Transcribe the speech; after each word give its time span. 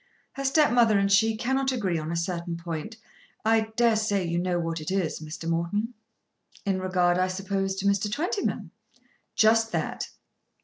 Her 0.33 0.43
stepmother 0.45 0.97
and 0.97 1.11
she 1.11 1.37
cannot 1.37 1.71
agree 1.71 1.99
on 1.99 2.11
a 2.11 2.15
certain 2.15 2.57
point. 2.57 2.97
I 3.45 3.71
dare 3.75 3.95
say 3.95 4.25
you 4.25 4.39
know 4.39 4.59
what 4.59 4.81
it 4.81 4.89
is, 4.89 5.19
Mr. 5.19 5.47
Morton?" 5.47 5.93
"In 6.65 6.79
regard, 6.79 7.19
I 7.19 7.27
suppose, 7.27 7.75
to 7.75 7.85
Mr. 7.85 8.11
Twentyman?" 8.11 8.71
"Just 9.35 9.71
that. 9.73 10.09